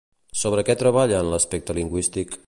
[0.43, 2.39] Sobre què treballa en l'aspecte lingüístic?